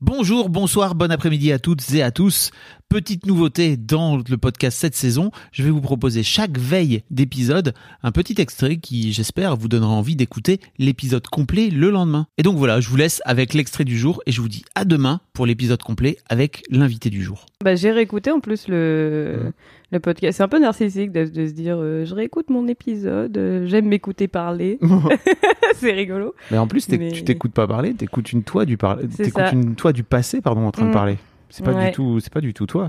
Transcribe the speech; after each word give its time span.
Bonjour, 0.00 0.48
bonsoir, 0.48 0.94
bon 0.94 1.10
après-midi 1.10 1.50
à 1.50 1.58
toutes 1.58 1.92
et 1.92 2.04
à 2.04 2.12
tous. 2.12 2.52
Petite 2.88 3.26
nouveauté 3.26 3.76
dans 3.76 4.16
le 4.16 4.36
podcast 4.36 4.78
cette 4.78 4.94
saison, 4.94 5.32
je 5.50 5.64
vais 5.64 5.70
vous 5.70 5.80
proposer 5.80 6.22
chaque 6.22 6.56
veille 6.56 7.02
d'épisode 7.10 7.74
un 8.04 8.12
petit 8.12 8.40
extrait 8.40 8.76
qui, 8.76 9.12
j'espère, 9.12 9.56
vous 9.56 9.66
donnera 9.66 9.90
envie 9.90 10.14
d'écouter 10.14 10.60
l'épisode 10.78 11.26
complet 11.26 11.68
le 11.68 11.90
lendemain. 11.90 12.28
Et 12.38 12.44
donc 12.44 12.56
voilà, 12.58 12.80
je 12.80 12.88
vous 12.88 12.96
laisse 12.96 13.20
avec 13.24 13.54
l'extrait 13.54 13.82
du 13.82 13.98
jour 13.98 14.22
et 14.24 14.30
je 14.30 14.40
vous 14.40 14.48
dis 14.48 14.62
à 14.76 14.84
demain 14.84 15.20
pour 15.32 15.46
l'épisode 15.46 15.82
complet 15.82 16.16
avec 16.28 16.62
l'invité 16.70 17.10
du 17.10 17.24
jour. 17.24 17.46
Bah, 17.64 17.74
j'ai 17.74 17.90
réécouté 17.90 18.30
en 18.30 18.38
plus 18.38 18.68
le, 18.68 19.52
le 19.90 19.98
podcast. 19.98 20.36
C'est 20.36 20.44
un 20.44 20.48
peu 20.48 20.60
narcissique 20.60 21.10
de, 21.10 21.24
de 21.24 21.44
se 21.44 21.52
dire 21.52 21.76
euh, 21.80 22.04
je 22.04 22.14
réécoute 22.14 22.50
mon 22.50 22.68
épisode, 22.68 23.36
euh, 23.36 23.66
j'aime 23.66 23.88
m'écouter 23.88 24.28
parler. 24.28 24.78
c'est 25.80 25.92
rigolo. 25.92 26.34
Mais 26.50 26.58
en 26.58 26.66
plus, 26.66 26.88
Mais- 26.88 27.10
tu 27.12 27.24
t'écoutes 27.24 27.52
pas 27.52 27.66
parler, 27.66 27.94
t'écoutes 27.94 28.32
une 28.32 28.42
toi 28.44 28.64
du 28.64 28.76
par... 28.76 28.98
T'écoutes 28.98 29.52
une 29.52 29.74
toi 29.74 29.92
du 29.92 30.02
passé, 30.04 30.40
pardon, 30.40 30.66
en 30.66 30.70
train 30.70 30.84
de 30.84 30.90
Mm. 30.90 30.92
parler. 30.92 31.18
C'est 31.50 31.64
pas 31.64 31.72
Ouais. 31.72 31.86
du 31.86 31.92
tout, 31.92 32.20
c'est 32.20 32.32
pas 32.32 32.40
du 32.42 32.52
tout 32.54 32.66
toi. 32.66 32.88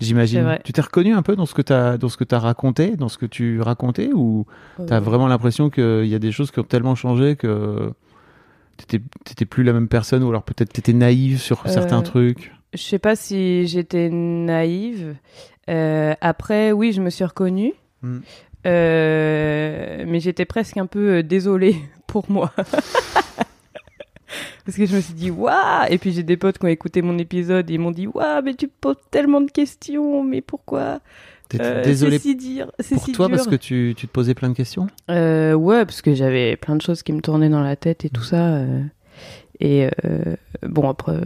J'imagine. 0.00 0.58
Tu 0.64 0.72
t'es 0.72 0.80
reconnu 0.80 1.12
un 1.12 1.20
peu 1.20 1.36
dans 1.36 1.44
ce 1.44 1.52
que 1.52 1.60
t'as, 1.60 1.98
dans 1.98 2.08
ce 2.08 2.16
que 2.16 2.24
t'as 2.24 2.38
raconté, 2.38 2.96
dans 2.96 3.10
ce 3.10 3.18
que 3.18 3.26
tu 3.26 3.60
racontais, 3.60 4.08
ou 4.14 4.46
t'as 4.86 4.96
Euh, 4.96 5.00
vraiment 5.00 5.26
l'impression 5.28 5.68
qu'il 5.68 6.06
y 6.06 6.14
a 6.14 6.18
des 6.18 6.32
choses 6.32 6.50
qui 6.50 6.58
ont 6.58 6.62
tellement 6.64 6.94
changé 6.94 7.36
que 7.36 7.92
t'étais, 8.78 9.44
plus 9.44 9.62
la 9.62 9.74
même 9.74 9.88
personne, 9.88 10.22
ou 10.22 10.30
alors 10.30 10.42
peut-être 10.42 10.72
t'étais 10.72 10.94
naïve 10.94 11.38
sur 11.38 11.68
certains 11.68 11.98
Euh, 11.98 12.02
trucs? 12.02 12.52
Je 12.72 12.80
sais 12.82 12.98
pas 12.98 13.14
si 13.14 13.66
j'étais 13.66 14.08
naïve. 14.08 15.16
Euh, 15.68 16.14
après, 16.22 16.72
oui, 16.72 16.92
je 16.92 17.02
me 17.02 17.10
suis 17.10 17.24
reconnue. 17.24 17.74
Mm. 18.02 18.18
Euh, 18.66 20.04
mais 20.06 20.20
j'étais 20.20 20.44
presque 20.44 20.76
un 20.76 20.86
peu 20.86 21.16
euh, 21.18 21.22
désolée 21.22 21.76
pour 22.06 22.30
moi. 22.30 22.52
Parce 24.64 24.76
que 24.76 24.86
je 24.86 24.94
me 24.94 25.00
suis 25.00 25.14
dit, 25.14 25.30
waouh! 25.30 25.86
Et 25.88 25.98
puis 25.98 26.12
j'ai 26.12 26.22
des 26.22 26.36
potes 26.36 26.58
qui 26.58 26.64
ont 26.64 26.68
écouté 26.68 27.02
mon 27.02 27.18
épisode 27.18 27.70
et 27.70 27.74
ils 27.74 27.80
m'ont 27.80 27.90
dit, 27.90 28.06
waouh, 28.06 28.42
mais 28.44 28.54
tu 28.54 28.68
poses 28.68 28.96
tellement 29.10 29.40
de 29.40 29.50
questions, 29.50 30.22
mais 30.22 30.40
pourquoi? 30.42 31.00
Euh, 31.58 31.82
désolé 31.82 32.18
C'est 32.18 32.38
si. 32.38 32.62
C'est 32.78 32.94
pour 32.94 33.04
si 33.04 33.12
toi 33.12 33.26
dur. 33.26 33.36
parce 33.36 33.48
que 33.48 33.56
tu, 33.56 33.94
tu 33.96 34.06
te 34.06 34.12
posais 34.12 34.34
plein 34.34 34.50
de 34.50 34.54
questions? 34.54 34.86
Euh, 35.10 35.54
ouais, 35.54 35.84
parce 35.84 36.00
que 36.02 36.14
j'avais 36.14 36.56
plein 36.56 36.76
de 36.76 36.82
choses 36.82 37.02
qui 37.02 37.12
me 37.12 37.20
tournaient 37.20 37.48
dans 37.48 37.62
la 37.62 37.74
tête 37.74 38.04
et 38.04 38.10
tout 38.10 38.22
ça. 38.22 38.54
euh, 38.58 38.82
et 39.58 39.88
bon, 40.62 40.88
après, 40.88 41.16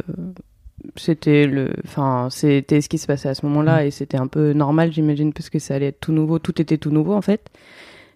c'était 0.97 1.47
le, 1.47 1.70
enfin, 1.84 2.28
c'était 2.30 2.80
ce 2.80 2.89
qui 2.89 2.98
se 2.98 3.06
passait 3.06 3.28
à 3.28 3.34
ce 3.34 3.44
moment-là 3.47 3.84
et 3.86 3.91
c'était 3.91 4.17
un 4.19 4.27
peu 4.27 4.53
normal, 4.53 4.92
j'imagine, 4.92 5.33
parce 5.33 5.50
que 5.50 5.58
ça 5.58 5.75
allait 5.75 5.86
être 5.86 6.00
tout 6.00 6.12
nouveau. 6.12 6.39
Tout 6.39 6.61
était 6.61 6.78
tout 6.78 6.91
nouveau 6.91 7.14
en 7.14 7.22
fait. 7.22 7.48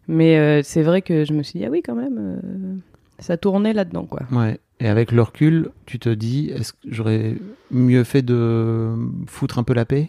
Mais 0.07 0.39
euh, 0.39 0.63
c'est 0.63 0.83
vrai 0.83 1.03
que 1.03 1.25
je 1.25 1.33
me 1.35 1.43
suis 1.43 1.59
dit 1.59 1.65
ah 1.67 1.71
oui 1.71 1.83
quand 1.85 1.95
même, 1.95 2.17
euh, 2.19 2.75
ça 3.19 3.37
tournait 3.37 3.73
là-dedans 3.73 4.07
quoi. 4.07 4.23
Ouais. 4.33 4.59
Et 4.81 4.89
avec 4.89 5.11
le 5.13 5.23
recul, 5.23 5.71
tu 5.87 5.99
te 5.99 6.09
dis, 6.09 6.51
est-ce 6.55 6.73
que 6.73 6.79
j'aurais 6.89 7.35
mieux 7.71 8.05
fait 8.05 8.23
de 8.23 8.91
foutre 9.27 9.59
un 9.59 9.65
peu 9.65 9.75
la 9.75 9.85
paix? 9.85 10.09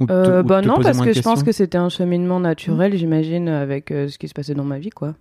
Ou 0.00 0.06
te- 0.06 0.12
Euh, 0.12 0.42
bah 0.42 0.60
non, 0.60 0.78
parce 0.82 1.00
que 1.00 1.12
je 1.12 1.22
pense 1.22 1.42
que 1.42 1.52
c'était 1.52 1.78
un 1.78 1.88
cheminement 1.88 2.38
naturel, 2.40 2.94
j'imagine, 2.96 3.48
avec 3.48 3.88
ce 3.88 4.18
qui 4.18 4.28
se 4.28 4.34
passait 4.34 4.54
dans 4.54 4.64
ma 4.64 4.78
vie 4.78 4.90
quoi. 4.90 5.14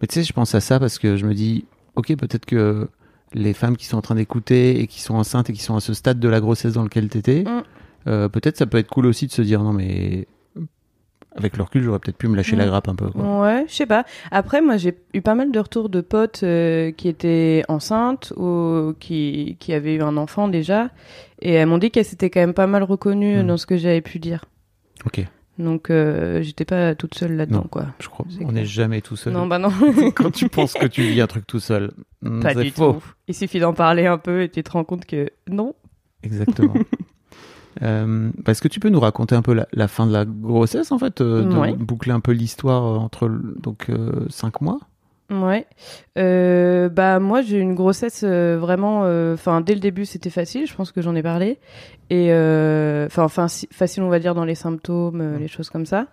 Mais 0.00 0.06
tu 0.06 0.14
sais, 0.14 0.22
je 0.22 0.32
pense 0.32 0.54
à 0.54 0.60
ça 0.60 0.78
parce 0.78 0.98
que 0.98 1.16
je 1.16 1.26
me 1.26 1.34
dis, 1.34 1.64
ok, 1.96 2.14
peut-être 2.16 2.46
que 2.46 2.88
les 3.34 3.52
femmes 3.52 3.76
qui 3.76 3.86
sont 3.86 3.96
en 3.98 4.02
train 4.02 4.14
d'écouter 4.14 4.80
et 4.80 4.86
qui 4.86 5.00
sont 5.00 5.14
enceintes 5.14 5.50
et 5.50 5.52
qui 5.52 5.62
sont 5.62 5.76
à 5.76 5.80
ce 5.80 5.92
stade 5.94 6.18
de 6.20 6.28
la 6.28 6.40
grossesse 6.40 6.74
dans 6.74 6.82
lequel 6.84 7.08
t'étais, 7.08 7.42
Mm. 7.44 7.62
euh, 8.06 8.28
peut-être 8.28 8.56
ça 8.56 8.66
peut 8.66 8.78
être 8.78 8.88
cool 8.88 9.06
aussi 9.06 9.26
de 9.26 9.32
se 9.32 9.42
dire, 9.42 9.62
non 9.62 9.72
mais 9.72 10.26
avec 11.36 11.56
le 11.56 11.64
recul, 11.64 11.82
j'aurais 11.82 11.98
peut-être 11.98 12.16
pu 12.16 12.28
me 12.28 12.36
lâcher 12.36 12.54
la 12.54 12.64
Mm. 12.64 12.68
grappe 12.68 12.88
un 12.88 12.94
peu. 12.94 13.10
Quoi. 13.10 13.40
Ouais, 13.42 13.64
je 13.68 13.74
sais 13.74 13.86
pas. 13.86 14.04
Après, 14.30 14.60
moi, 14.62 14.76
j'ai 14.76 14.96
eu 15.14 15.20
pas 15.20 15.34
mal 15.34 15.50
de 15.50 15.58
retours 15.58 15.88
de 15.88 16.00
potes 16.00 16.44
euh, 16.44 16.92
qui 16.92 17.08
étaient 17.08 17.64
enceintes 17.68 18.32
ou 18.36 18.92
qui, 19.00 19.56
qui 19.58 19.72
avaient 19.74 19.94
eu 19.96 20.02
un 20.02 20.16
enfant 20.16 20.46
déjà. 20.46 20.90
Et 21.42 21.54
elles 21.54 21.66
m'ont 21.66 21.78
dit 21.78 21.90
qu'elles 21.90 22.04
s'étaient 22.04 22.30
quand 22.30 22.38
même 22.38 22.54
pas 22.54 22.68
mal 22.68 22.84
reconnues 22.84 23.42
Mm. 23.42 23.46
dans 23.48 23.56
ce 23.56 23.66
que 23.66 23.76
j'avais 23.76 24.00
pu 24.00 24.20
dire. 24.20 24.44
Ok, 25.06 25.26
Donc, 25.58 25.88
euh, 25.90 26.42
j'étais 26.42 26.64
pas 26.64 26.94
toute 26.96 27.14
seule 27.14 27.36
là-dedans, 27.36 27.58
Non. 27.62 27.68
quoi. 27.70 27.86
je 28.00 28.08
crois. 28.08 28.26
C'est 28.28 28.44
On 28.44 28.50
n'est 28.52 28.64
jamais 28.66 29.00
tout 29.00 29.14
seul. 29.16 29.32
Non, 29.32 29.46
bah 29.46 29.58
non. 29.58 29.70
Quand 30.16 30.30
tu 30.32 30.48
penses 30.48 30.74
que 30.74 30.86
tu 30.86 31.02
vis 31.02 31.20
un 31.20 31.26
truc 31.28 31.46
tout 31.46 31.60
seul, 31.60 31.92
pas 32.42 32.54
c'est 32.54 32.64
du 32.64 32.70
faux. 32.72 32.94
tout. 32.94 33.04
Il 33.28 33.34
suffit 33.34 33.60
d'en 33.60 33.72
parler 33.72 34.06
un 34.06 34.18
peu 34.18 34.42
et 34.42 34.48
tu 34.48 34.62
te 34.64 34.70
rends 34.72 34.84
compte 34.84 35.04
que 35.06 35.30
non. 35.48 35.74
Exactement. 36.22 36.74
Euh, 37.82 38.30
bah, 38.44 38.52
Est-ce 38.52 38.62
que 38.62 38.68
tu 38.68 38.78
peux 38.78 38.88
nous 38.88 39.00
raconter 39.00 39.34
un 39.34 39.42
peu 39.42 39.52
la, 39.52 39.66
la 39.72 39.88
fin 39.88 40.06
de 40.06 40.12
la 40.12 40.24
grossesse, 40.24 40.92
en 40.92 40.98
fait, 41.00 41.20
euh, 41.20 41.42
de 41.42 41.56
Ouais. 41.56 41.72
boucler 41.74 42.12
un 42.12 42.20
peu 42.20 42.30
l'histoire 42.30 42.84
euh, 42.86 42.98
entre 42.98 43.28
donc 43.28 43.86
euh, 43.90 44.26
cinq 44.30 44.60
mois? 44.60 44.78
Ouais. 45.30 45.66
Euh, 46.18 46.88
bah 46.90 47.18
moi 47.18 47.40
j'ai 47.42 47.56
eu 47.56 47.60
une 47.60 47.74
grossesse 47.74 48.22
euh, 48.24 48.58
vraiment. 48.60 49.00
Enfin 49.32 49.60
dès 49.62 49.74
le 49.74 49.80
début 49.80 50.04
c'était 50.04 50.30
facile. 50.30 50.66
Je 50.66 50.74
pense 50.74 50.92
que 50.92 51.00
j'en 51.00 51.14
ai 51.14 51.22
parlé. 51.22 51.58
Et 52.10 52.28
euh, 52.32 53.06
enfin 53.06 53.24
enfin 53.24 53.48
si- 53.48 53.68
facile 53.72 54.02
on 54.02 54.08
va 54.10 54.18
dire 54.18 54.34
dans 54.34 54.44
les 54.44 54.54
symptômes, 54.54 55.20
euh, 55.22 55.38
les 55.38 55.48
choses 55.48 55.70
comme 55.70 55.86
ça. 55.86 56.06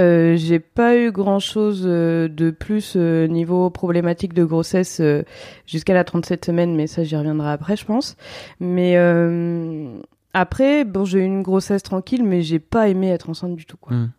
Euh, 0.00 0.36
j'ai 0.36 0.58
pas 0.60 0.96
eu 0.96 1.10
grand 1.12 1.38
chose 1.40 1.82
de 1.82 2.50
plus 2.50 2.94
euh, 2.96 3.26
niveau 3.26 3.68
problématique 3.70 4.32
de 4.34 4.44
grossesse 4.44 4.98
euh, 5.00 5.22
jusqu'à 5.66 5.94
la 5.94 6.04
37 6.04 6.44
semaines, 6.44 6.74
mais 6.76 6.86
ça 6.86 7.02
j'y 7.04 7.16
reviendrai 7.16 7.50
après 7.50 7.76
je 7.76 7.84
pense. 7.84 8.16
Mais 8.60 8.94
euh, 8.96 9.98
après 10.34 10.84
bon 10.84 11.04
j'ai 11.04 11.20
eu 11.20 11.24
une 11.24 11.42
grossesse 11.42 11.82
tranquille, 11.82 12.22
mais 12.24 12.42
j'ai 12.42 12.58
pas 12.58 12.88
aimé 12.88 13.10
être 13.10 13.30
enceinte 13.30 13.54
du 13.56 13.66
tout 13.66 13.76
quoi 13.76 13.96
Mm. 13.96 14.10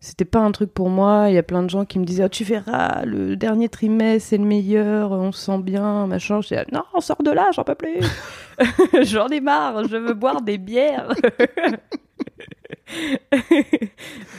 C'était 0.00 0.24
pas 0.24 0.38
un 0.40 0.50
truc 0.50 0.72
pour 0.72 0.88
moi. 0.88 1.26
Il 1.28 1.34
y 1.34 1.38
a 1.38 1.42
plein 1.42 1.62
de 1.62 1.68
gens 1.70 1.84
qui 1.84 1.98
me 1.98 2.04
disaient 2.04 2.24
Ah, 2.24 2.28
Tu 2.28 2.42
verras, 2.44 3.04
le 3.04 3.36
dernier 3.36 3.68
trimestre, 3.68 4.30
c'est 4.30 4.38
le 4.38 4.44
meilleur, 4.44 5.12
on 5.12 5.30
se 5.32 5.40
sent 5.44 5.58
bien, 5.62 6.06
machin. 6.06 6.40
Je 6.40 6.48
disais 6.48 6.64
Non, 6.72 6.82
on 6.94 7.00
sort 7.00 7.22
de 7.22 7.30
là, 7.30 7.50
j'en 7.54 7.64
peux 7.64 7.74
plus. 7.74 7.98
j'en 9.02 9.28
ai 9.28 9.40
marre, 9.40 9.84
je 9.88 9.96
veux 9.96 10.14
boire 10.14 10.40
des 10.42 10.58
bières. 10.58 11.12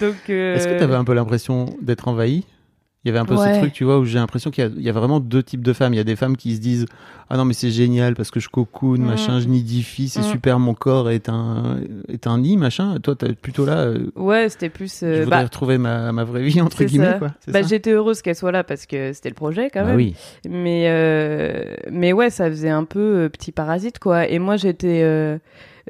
Donc. 0.01 0.15
euh, 0.29 0.55
Est-ce 0.55 0.67
que 0.67 0.77
tu 0.77 0.83
avais 0.83 0.95
un 0.95 1.03
peu 1.03 1.13
l'impression 1.13 1.65
d'être 1.81 2.07
envahi? 2.07 2.45
Il 3.03 3.07
y 3.07 3.09
avait 3.09 3.17
un 3.19 3.25
peu 3.25 3.35
Ouais. 3.35 3.55
ce 3.55 3.59
truc, 3.59 3.73
tu 3.73 3.83
vois, 3.83 3.97
où 3.97 4.05
j'ai 4.05 4.19
l'impression 4.19 4.51
qu'il 4.51 4.63
y, 4.63 4.67
a- 4.67 4.69
il 4.75 4.83
y 4.83 4.89
a 4.89 4.91
vraiment 4.91 5.19
deux 5.19 5.41
types 5.41 5.63
de 5.63 5.73
femmes. 5.73 5.91
Il 5.93 5.97
y 5.97 5.99
a 5.99 6.03
des 6.03 6.15
femmes 6.15 6.37
qui 6.37 6.55
se 6.55 6.61
disent 6.61 6.85
Ah 7.33 7.37
non, 7.37 7.45
mais 7.45 7.53
c'est 7.53 7.71
génial 7.71 8.13
parce 8.13 8.29
que 8.29 8.39
je 8.41 8.49
cocoon, 8.49 8.97
Mm. 8.99 9.05
machin, 9.05 9.39
je 9.39 9.47
nidifie, 9.47 10.09
c'est 10.09 10.19
Mm. 10.19 10.23
super, 10.23 10.59
mon 10.59 10.73
corps 10.73 11.09
est 11.09 11.29
un, 11.29 11.77
est 12.09 12.27
un 12.27 12.37
nid, 12.39 12.57
machin. 12.57 12.97
Toi, 13.01 13.15
t'es 13.15 13.31
plutôt 13.33 13.65
là, 13.65 13.85
euh, 13.85 14.11
Ouais, 14.17 14.49
c'était 14.49 14.69
plus. 14.69 14.99
je 14.99 15.05
euh, 15.05 15.23
voudrais 15.23 15.37
bah, 15.39 15.43
retrouver 15.45 15.77
ma, 15.77 16.11
ma 16.11 16.25
vraie 16.25 16.43
vie, 16.43 16.59
entre 16.61 16.83
guillemets, 16.83 17.15
quoi. 17.19 17.31
Bah, 17.47 17.61
j'étais 17.61 17.91
heureuse 17.91 18.21
qu'elle 18.21 18.35
soit 18.35 18.51
là 18.51 18.63
parce 18.65 18.85
que 18.85 19.13
c'était 19.13 19.29
le 19.29 19.35
projet 19.35 19.69
quand 19.73 19.81
Bah 19.81 19.87
même. 19.87 19.95
oui. 19.95 20.13
Mais, 20.47 20.89
euh, 20.89 21.75
mais 21.89 22.11
ouais, 22.13 22.29
ça 22.29 22.49
faisait 22.49 22.69
un 22.69 22.83
peu 22.83 22.99
euh, 22.99 23.29
petit 23.29 23.53
parasite, 23.53 23.97
quoi. 23.99 24.27
Et 24.27 24.37
moi, 24.37 24.57
j'étais. 24.57 25.01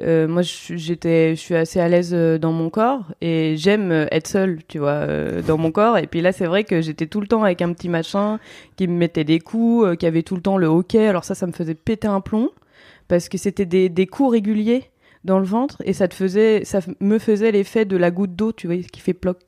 Euh, 0.00 0.26
moi, 0.26 0.42
j'étais, 0.42 1.34
je 1.34 1.40
suis 1.40 1.54
assez 1.54 1.80
à 1.80 1.88
l'aise 1.88 2.12
euh, 2.14 2.38
dans 2.38 2.52
mon 2.52 2.70
corps 2.70 3.12
et 3.20 3.56
j'aime 3.56 3.92
euh, 3.92 4.06
être 4.10 4.26
seule, 4.26 4.60
tu 4.66 4.78
vois, 4.78 5.06
dans 5.46 5.58
mon 5.58 5.70
corps. 5.70 5.98
Et 5.98 6.06
puis 6.06 6.20
là, 6.20 6.32
c'est 6.32 6.46
vrai 6.46 6.64
que 6.64 6.80
j'étais 6.80 7.06
tout 7.06 7.20
le 7.20 7.26
temps 7.26 7.44
avec 7.44 7.62
un 7.62 7.72
petit 7.72 7.88
machin 7.88 8.38
qui 8.76 8.88
me 8.88 8.96
mettait 8.96 9.24
des 9.24 9.38
coups, 9.38 9.96
qui 9.98 10.06
avait 10.06 10.22
tout 10.22 10.36
le 10.36 10.42
temps 10.42 10.56
le 10.56 10.66
hockey. 10.66 11.06
Alors 11.06 11.24
ça, 11.24 11.34
ça 11.34 11.46
me 11.46 11.52
faisait 11.52 11.74
péter 11.74 12.08
un 12.08 12.20
plomb 12.20 12.50
parce 13.08 13.28
que 13.28 13.38
c'était 13.38 13.66
des, 13.66 13.88
des 13.88 14.06
coups 14.06 14.32
réguliers 14.32 14.84
dans 15.24 15.38
le 15.38 15.44
ventre 15.44 15.82
et 15.84 15.92
ça 15.92 16.08
te 16.08 16.14
faisait, 16.14 16.64
ça 16.64 16.80
me 17.00 17.18
faisait 17.18 17.52
l'effet 17.52 17.84
de 17.84 17.96
la 17.96 18.10
goutte 18.10 18.34
d'eau, 18.34 18.52
tu 18.52 18.66
vois, 18.66 18.76
qui 18.76 19.00
fait 19.00 19.14
ploc, 19.14 19.38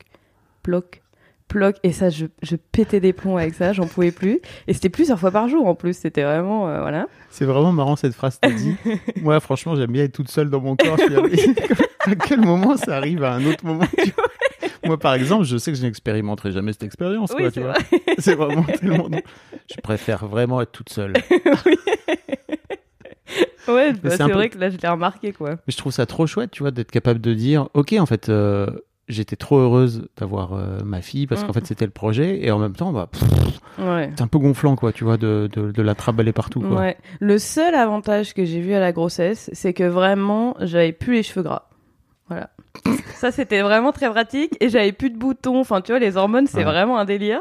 ploc, 0.62 1.02
ploc. 1.48 1.76
Et 1.82 1.92
ça, 1.92 2.10
je, 2.10 2.26
je 2.42 2.56
pétais 2.56 3.00
des 3.00 3.12
plombs 3.12 3.36
avec 3.36 3.54
ça, 3.54 3.72
j'en 3.72 3.86
pouvais 3.86 4.10
plus. 4.10 4.40
Et 4.66 4.72
c'était 4.74 4.88
plusieurs 4.88 5.18
fois 5.18 5.30
par 5.30 5.48
jour 5.48 5.66
en 5.66 5.74
plus, 5.74 5.96
c'était 5.96 6.22
vraiment, 6.24 6.68
euh, 6.68 6.80
voilà. 6.80 7.06
C'est 7.30 7.44
vraiment 7.44 7.72
marrant 7.72 7.96
cette 7.96 8.14
phrase 8.14 8.36
que 8.36 8.48
t'as 8.48 8.54
dit. 8.54 8.74
Moi, 9.22 9.38
franchement, 9.40 9.74
j'aime 9.76 9.90
bien 9.92 10.04
être 10.04 10.12
toute 10.12 10.30
seule 10.30 10.50
dans 10.50 10.60
mon 10.60 10.76
corps. 10.76 10.98
À- 12.06 12.14
quel 12.16 12.40
moment 12.42 12.76
ça 12.76 12.96
arrive 12.98 13.24
à 13.24 13.32
un 13.32 13.44
autre 13.46 13.64
moment 13.64 13.86
tu 13.96 14.12
Moi, 14.84 14.98
par 14.98 15.14
exemple, 15.14 15.44
je 15.44 15.56
sais 15.56 15.72
que 15.72 15.78
je 15.78 15.82
n'expérimenterai 15.82 16.52
jamais 16.52 16.72
cette 16.72 16.82
expérience. 16.82 17.30
Oui, 17.34 17.42
quoi, 17.44 17.50
c'est 17.50 17.60
vois. 17.60 17.74
C'est 18.18 18.34
vraiment 18.34 18.62
tellement. 18.64 19.08
Je 19.74 19.80
préfère 19.80 20.26
vraiment 20.26 20.60
être 20.60 20.70
toute 20.72 20.90
seule. 20.90 21.14
Ouais, 23.66 23.94
bah, 23.94 24.10
c'est 24.10 24.18
peu- 24.26 24.32
vrai 24.32 24.50
que 24.50 24.58
là, 24.58 24.68
je 24.68 24.76
l'ai 24.76 24.88
remarqué, 24.88 25.32
quoi. 25.32 25.52
Mais 25.52 25.58
je 25.72 25.76
trouve 25.78 25.92
ça 25.92 26.04
trop 26.04 26.26
chouette, 26.26 26.50
tu 26.50 26.62
vois, 26.62 26.70
d'être 26.70 26.90
capable 26.90 27.20
de 27.20 27.32
dire, 27.32 27.68
ok, 27.72 27.94
en 27.98 28.04
fait, 28.04 28.28
euh, 28.28 28.66
j'étais 29.08 29.36
trop 29.36 29.58
heureuse 29.58 30.08
d'avoir 30.16 30.54
euh, 30.54 30.80
ma 30.84 31.00
fille 31.02 31.26
parce 31.26 31.42
Mm. 31.42 31.46
qu'en 31.46 31.52
fait 31.52 31.66
c'était 31.66 31.84
le 31.84 31.90
projet 31.90 32.44
et 32.44 32.50
en 32.50 32.58
même 32.58 32.74
temps 32.74 32.92
bah 32.92 33.08
Ouais. 33.78 34.10
c'est 34.16 34.22
un 34.22 34.26
peu 34.28 34.38
gonflant 34.38 34.76
quoi 34.76 34.92
tu 34.92 35.04
vois 35.04 35.16
de, 35.16 35.48
de, 35.52 35.70
de 35.72 35.82
la 35.82 35.94
traballer 35.94 36.32
partout 36.32 36.60
quoi. 36.60 36.80
Ouais. 36.80 36.96
Le 37.20 37.38
seul 37.38 37.74
avantage 37.74 38.32
que 38.34 38.44
j'ai 38.44 38.60
vu 38.60 38.72
à 38.74 38.80
la 38.80 38.92
grossesse, 38.92 39.50
c'est 39.52 39.72
que 39.72 39.84
vraiment, 39.84 40.56
j'avais 40.60 40.92
plus 40.92 41.14
les 41.14 41.22
cheveux 41.22 41.42
gras. 41.42 41.68
Voilà. 42.28 42.50
Ça, 43.16 43.30
c'était 43.30 43.60
vraiment 43.62 43.92
très 43.92 44.08
pratique. 44.10 44.56
Et 44.60 44.68
j'avais 44.68 44.92
plus 44.92 45.10
de 45.10 45.16
boutons. 45.18 45.60
Enfin, 45.60 45.80
tu 45.82 45.92
vois, 45.92 45.98
les 45.98 46.16
hormones, 46.16 46.46
c'est 46.46 46.58
Ouais. 46.58 46.64
vraiment 46.64 46.98
un 46.98 47.04
délire. 47.04 47.40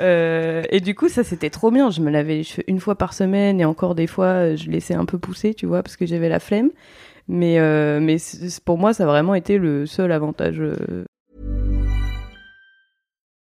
Euh, 0.00 0.62
et 0.70 0.80
du 0.80 0.94
coup, 0.94 1.08
ça, 1.08 1.24
c'était 1.24 1.48
trop 1.50 1.70
bien. 1.70 1.90
Je 1.90 2.00
me 2.00 2.10
lavais 2.10 2.36
les 2.36 2.42
cheveux 2.42 2.64
une 2.68 2.80
fois 2.80 2.96
par 2.96 3.12
semaine. 3.14 3.60
Et 3.60 3.64
encore 3.64 3.94
des 3.94 4.06
fois, 4.06 4.26
euh, 4.26 4.56
je 4.56 4.68
laissais 4.70 4.94
un 4.94 5.04
peu 5.04 5.18
pousser, 5.18 5.54
tu 5.54 5.66
vois, 5.66 5.82
parce 5.82 5.96
que 5.96 6.06
j'avais 6.06 6.28
la 6.28 6.40
flemme. 6.40 6.70
Mais, 7.28 7.58
euh, 7.58 8.00
mais 8.00 8.18
pour 8.64 8.78
moi, 8.78 8.94
ça 8.94 9.04
a 9.04 9.06
vraiment 9.06 9.34
été 9.34 9.58
le 9.58 9.86
seul 9.86 10.12
avantage. 10.12 10.60
euh, 10.60 11.04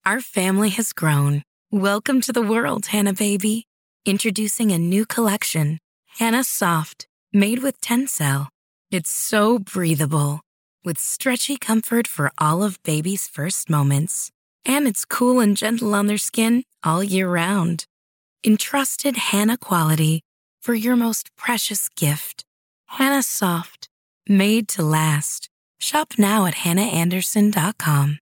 Our 0.04 0.20
family 0.20 0.70
has 0.70 0.92
grown. 0.92 1.42
Welcome 1.70 2.20
to 2.22 2.32
the 2.32 2.40
world, 2.42 2.86
Hannah 2.86 3.12
baby. 3.12 3.66
Introducing 4.06 4.72
a 4.72 4.78
new 4.78 5.04
collection, 5.04 5.78
Hannah 6.19 6.44
Soft, 6.44 7.06
made 7.32 7.62
with 7.62 7.78
Tencel. 7.80 8.48
It's 8.90 9.10
so 9.10 9.58
breathable, 9.58 10.40
with 10.82 10.98
stretchy 10.98 11.58
comfort 11.58 12.06
for 12.08 12.32
all 12.38 12.62
of 12.62 12.82
baby's 12.84 13.28
first 13.28 13.69
moments. 13.69 14.31
And 14.64 14.86
it's 14.88 15.04
cool 15.04 15.40
and 15.40 15.56
gentle 15.56 15.94
on 15.94 16.06
their 16.06 16.19
skin 16.19 16.64
all 16.82 17.04
year 17.04 17.28
round. 17.28 17.84
Entrusted 18.44 19.16
Hannah 19.16 19.58
quality 19.58 20.22
for 20.62 20.74
your 20.74 20.96
most 20.96 21.28
precious 21.36 21.90
gift. 21.90 22.44
Hannah 22.93 23.23
Soft, 23.23 23.88
made 24.29 24.67
to 24.69 24.82
last. 24.82 25.50
Shop 25.79 26.14
now 26.19 26.46
at 26.46 26.55
hannahanderson.com. 26.55 28.19